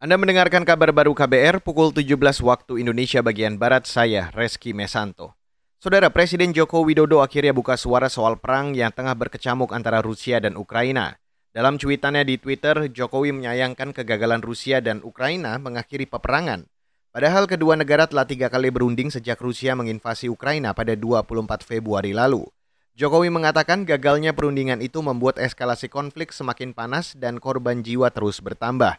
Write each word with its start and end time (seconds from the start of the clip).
Anda 0.00 0.16
mendengarkan 0.16 0.64
kabar 0.64 0.96
baru 0.96 1.12
KBR 1.12 1.60
pukul 1.60 1.92
17 1.92 2.16
waktu 2.40 2.80
Indonesia 2.80 3.20
bagian 3.20 3.60
Barat, 3.60 3.84
saya 3.84 4.32
Reski 4.32 4.72
Mesanto. 4.72 5.36
Saudara 5.76 6.08
Presiden 6.08 6.56
Joko 6.56 6.80
Widodo 6.88 7.20
akhirnya 7.20 7.52
buka 7.52 7.76
suara 7.76 8.08
soal 8.08 8.40
perang 8.40 8.72
yang 8.72 8.96
tengah 8.96 9.12
berkecamuk 9.12 9.76
antara 9.76 10.00
Rusia 10.00 10.40
dan 10.40 10.56
Ukraina. 10.56 11.20
Dalam 11.52 11.76
cuitannya 11.76 12.24
di 12.24 12.40
Twitter, 12.40 12.88
Jokowi 12.88 13.36
menyayangkan 13.36 13.92
kegagalan 13.92 14.40
Rusia 14.40 14.80
dan 14.80 15.04
Ukraina 15.04 15.60
mengakhiri 15.60 16.08
peperangan. 16.08 16.64
Padahal 17.12 17.44
kedua 17.44 17.76
negara 17.76 18.08
telah 18.08 18.24
tiga 18.24 18.48
kali 18.48 18.72
berunding 18.72 19.12
sejak 19.12 19.36
Rusia 19.36 19.76
menginvasi 19.76 20.32
Ukraina 20.32 20.72
pada 20.72 20.96
24 20.96 21.60
Februari 21.60 22.16
lalu. 22.16 22.48
Jokowi 22.96 23.28
mengatakan 23.28 23.84
gagalnya 23.84 24.32
perundingan 24.32 24.80
itu 24.80 25.04
membuat 25.04 25.36
eskalasi 25.36 25.92
konflik 25.92 26.32
semakin 26.32 26.72
panas 26.72 27.12
dan 27.20 27.36
korban 27.36 27.84
jiwa 27.84 28.08
terus 28.08 28.40
bertambah. 28.40 28.96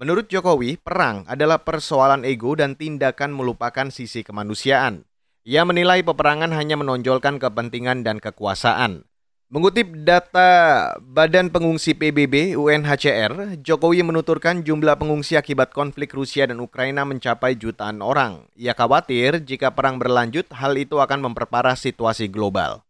Menurut 0.00 0.32
Jokowi, 0.32 0.80
perang 0.80 1.28
adalah 1.28 1.60
persoalan 1.60 2.24
ego 2.24 2.56
dan 2.56 2.72
tindakan 2.72 3.36
melupakan 3.36 3.92
sisi 3.92 4.24
kemanusiaan. 4.24 5.04
Ia 5.44 5.68
menilai 5.68 6.00
peperangan 6.00 6.56
hanya 6.56 6.80
menonjolkan 6.80 7.36
kepentingan 7.36 8.00
dan 8.00 8.16
kekuasaan. 8.16 9.04
Mengutip 9.52 9.92
data 10.00 10.88
Badan 11.04 11.52
Pengungsi 11.52 11.92
PBB 11.92 12.56
UNHCR, 12.56 13.60
Jokowi 13.60 14.00
menuturkan 14.00 14.64
jumlah 14.64 14.96
pengungsi 14.96 15.36
akibat 15.36 15.76
konflik 15.76 16.16
Rusia 16.16 16.48
dan 16.48 16.64
Ukraina 16.64 17.04
mencapai 17.04 17.60
jutaan 17.60 18.00
orang. 18.00 18.48
Ia 18.56 18.72
khawatir 18.72 19.44
jika 19.44 19.76
perang 19.76 20.00
berlanjut, 20.00 20.48
hal 20.56 20.80
itu 20.80 20.96
akan 20.96 21.28
memperparah 21.28 21.76
situasi 21.76 22.32
global. 22.32 22.88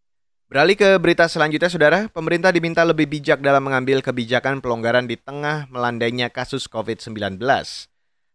Beralih 0.50 0.74
ke 0.74 0.98
berita 0.98 1.30
selanjutnya, 1.30 1.70
Saudara. 1.70 2.00
Pemerintah 2.10 2.50
diminta 2.50 2.82
lebih 2.82 3.06
bijak 3.06 3.38
dalam 3.38 3.70
mengambil 3.70 4.02
kebijakan 4.02 4.58
pelonggaran 4.58 5.06
di 5.06 5.14
tengah 5.14 5.70
melandainya 5.70 6.26
kasus 6.26 6.66
COVID-19. 6.66 7.38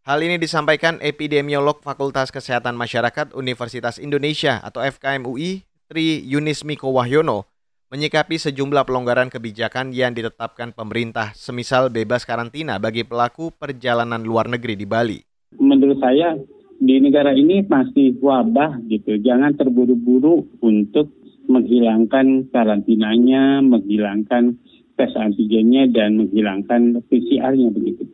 Hal 0.07 0.19
ini 0.23 0.39
disampaikan 0.39 0.95
epidemiolog 1.03 1.83
Fakultas 1.83 2.31
Kesehatan 2.31 2.79
Masyarakat 2.79 3.35
Universitas 3.35 3.99
Indonesia 3.99 4.63
atau 4.63 4.79
FKMUI, 4.79 5.67
Tri 5.91 6.23
Yunis 6.23 6.63
Miko 6.63 6.87
Wahyono, 6.95 7.51
menyikapi 7.91 8.39
sejumlah 8.39 8.87
pelonggaran 8.87 9.27
kebijakan 9.27 9.91
yang 9.91 10.15
ditetapkan 10.15 10.71
pemerintah, 10.71 11.35
semisal 11.35 11.91
bebas 11.91 12.23
karantina 12.23 12.79
bagi 12.79 13.03
pelaku 13.03 13.51
perjalanan 13.51 14.23
luar 14.23 14.47
negeri 14.47 14.79
di 14.79 14.87
Bali. 14.87 15.19
Menurut 15.59 15.99
saya, 15.99 16.39
di 16.79 16.99
negara 16.99 17.31
ini 17.31 17.63
masih 17.65 18.19
wabah 18.19 18.83
gitu. 18.91 19.15
Jangan 19.19 19.55
terburu-buru 19.55 20.47
untuk 20.59 21.11
menghilangkan 21.47 22.49
karantinanya, 22.49 23.61
menghilangkan 23.61 24.57
tes 24.95 25.11
antigennya, 25.15 25.91
dan 25.91 26.19
menghilangkan 26.19 27.03
PCR-nya 27.07 27.69
begitu. 27.71 28.07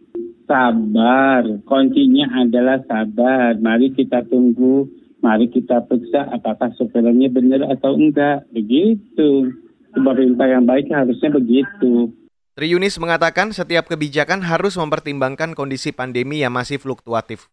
Sabar, 0.45 1.47
kuncinya 1.63 2.27
adalah 2.43 2.83
sabar. 2.85 3.55
Mari 3.61 3.95
kita 3.95 4.27
tunggu, 4.27 4.89
mari 5.23 5.47
kita 5.47 5.87
periksa 5.87 6.27
apakah 6.27 6.75
surveillance 6.75 7.31
benar 7.31 7.61
atau 7.71 7.95
enggak. 7.95 8.43
Begitu. 8.51 9.55
Pemerintah 9.91 10.47
yang 10.47 10.63
baik 10.63 10.87
harusnya 10.87 11.35
begitu. 11.35 12.15
Triunis 12.55 12.99
mengatakan 12.99 13.55
setiap 13.55 13.87
kebijakan 13.87 14.43
harus 14.43 14.75
mempertimbangkan 14.75 15.55
kondisi 15.55 15.95
pandemi 15.95 16.43
yang 16.43 16.51
masih 16.51 16.79
fluktuatif. 16.79 17.47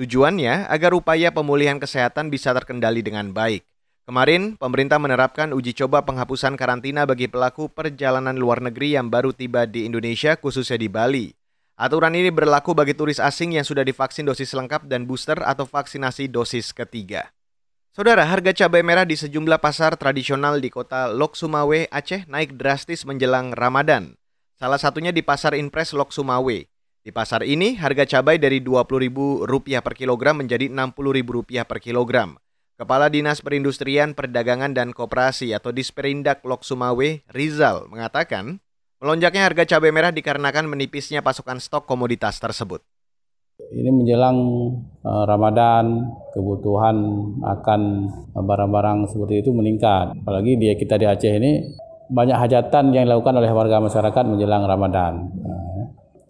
Tujuannya 0.00 0.72
agar 0.72 0.96
upaya 0.96 1.28
pemulihan 1.28 1.76
kesehatan 1.76 2.32
bisa 2.32 2.56
terkendali 2.56 3.04
dengan 3.04 3.28
baik. 3.28 3.60
Kemarin, 4.08 4.56
pemerintah 4.58 4.98
menerapkan 4.98 5.52
uji 5.52 5.76
coba 5.78 6.02
penghapusan 6.02 6.56
karantina 6.56 7.06
bagi 7.06 7.28
pelaku 7.28 7.70
perjalanan 7.70 8.34
luar 8.34 8.58
negeri 8.58 8.98
yang 8.98 9.12
baru 9.12 9.30
tiba 9.30 9.68
di 9.68 9.84
Indonesia, 9.86 10.34
khususnya 10.34 10.80
di 10.80 10.88
Bali. 10.88 11.26
Aturan 11.76 12.16
ini 12.16 12.32
berlaku 12.32 12.72
bagi 12.72 12.96
turis 12.96 13.20
asing 13.20 13.54
yang 13.54 13.68
sudah 13.68 13.84
divaksin 13.84 14.24
dosis 14.24 14.56
lengkap 14.56 14.88
dan 14.88 15.04
booster 15.04 15.38
atau 15.44 15.68
vaksinasi 15.68 16.32
dosis 16.32 16.72
ketiga. 16.72 17.28
Saudara, 17.92 18.24
harga 18.24 18.56
cabai 18.64 18.80
merah 18.80 19.04
di 19.04 19.20
sejumlah 19.20 19.60
pasar 19.60 20.00
tradisional 20.00 20.56
di 20.56 20.72
kota 20.72 21.12
Lok 21.12 21.36
Sumawe, 21.36 21.84
Aceh 21.92 22.24
naik 22.24 22.56
drastis 22.56 23.04
menjelang 23.04 23.52
Ramadan. 23.52 24.16
Salah 24.56 24.80
satunya 24.80 25.12
di 25.12 25.20
Pasar 25.20 25.52
Impres 25.52 25.92
Lok 25.92 26.08
Sumawe. 26.08 26.71
Di 27.02 27.10
pasar 27.10 27.42
ini, 27.42 27.74
harga 27.74 28.06
cabai 28.06 28.38
dari 28.38 28.62
Rp20.000 28.62 29.82
per 29.82 29.98
kilogram 29.98 30.38
menjadi 30.38 30.70
Rp60.000 30.70 31.66
per 31.66 31.82
kilogram. 31.82 32.38
Kepala 32.78 33.10
Dinas 33.10 33.42
Perindustrian, 33.42 34.14
Perdagangan 34.14 34.70
dan 34.70 34.94
Koperasi 34.94 35.50
atau 35.50 35.74
Disperindak 35.74 36.46
Lok 36.46 36.62
Sumawe, 36.62 37.26
Rizal, 37.34 37.90
mengatakan 37.90 38.62
melonjaknya 39.02 39.50
harga 39.50 39.66
cabai 39.66 39.90
merah 39.90 40.14
dikarenakan 40.14 40.70
menipisnya 40.70 41.26
pasokan 41.26 41.58
stok 41.58 41.90
komoditas 41.90 42.38
tersebut. 42.38 42.86
Ini 43.58 43.90
menjelang 43.90 44.38
uh, 45.02 45.24
Ramadan, 45.26 46.06
kebutuhan 46.30 46.96
akan 47.42 47.80
barang-barang 48.30 49.10
seperti 49.10 49.42
itu 49.42 49.50
meningkat. 49.50 50.22
Apalagi 50.22 50.54
dia 50.54 50.78
kita 50.78 51.02
di 51.02 51.10
Aceh 51.10 51.34
ini 51.34 51.66
banyak 52.14 52.38
hajatan 52.38 52.94
yang 52.94 53.10
dilakukan 53.10 53.42
oleh 53.42 53.50
warga 53.50 53.82
masyarakat 53.82 54.22
menjelang 54.22 54.70
Ramadan. 54.70 55.34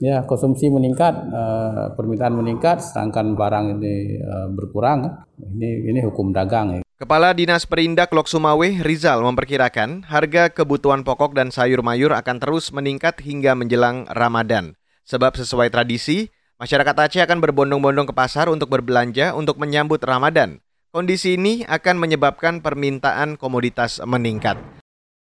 Ya, 0.02 0.26
konsumsi 0.26 0.66
meningkat, 0.66 1.14
uh, 1.30 1.94
permintaan 1.94 2.34
meningkat, 2.34 2.82
sedangkan 2.82 3.38
barang 3.38 3.78
ini 3.78 4.18
uh, 4.18 4.50
berkurang. 4.50 5.22
Ini 5.38 5.94
ini 5.94 6.02
hukum 6.02 6.34
dagang. 6.34 6.74
Ya. 6.74 6.80
Kepala 6.98 7.30
Dinas 7.30 7.70
Perindak 7.70 8.10
Lok 8.10 8.26
Sumawe, 8.26 8.66
Rizal, 8.82 9.22
memperkirakan 9.22 10.10
harga 10.10 10.50
kebutuhan 10.50 11.06
pokok 11.06 11.38
dan 11.38 11.54
sayur 11.54 11.86
mayur 11.86 12.18
akan 12.18 12.42
terus 12.42 12.74
meningkat 12.74 13.22
hingga 13.22 13.54
menjelang 13.54 14.10
Ramadan. 14.10 14.74
Sebab 15.06 15.38
sesuai 15.38 15.70
tradisi, 15.70 16.34
masyarakat 16.58 16.94
Aceh 16.98 17.22
akan 17.22 17.38
berbondong-bondong 17.38 18.10
ke 18.10 18.14
pasar 18.14 18.50
untuk 18.50 18.74
berbelanja 18.74 19.38
untuk 19.38 19.54
menyambut 19.62 20.02
Ramadan. 20.02 20.58
Kondisi 20.90 21.38
ini 21.38 21.62
akan 21.62 22.02
menyebabkan 22.02 22.58
permintaan 22.58 23.38
komoditas 23.38 24.02
meningkat. 24.02 24.58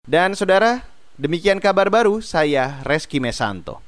Dan 0.03 0.35
saudara, 0.35 0.83
demikian 1.15 1.63
kabar 1.63 1.87
baru 1.87 2.19
saya 2.19 2.83
Reski 2.83 3.23
Mesanto. 3.23 3.86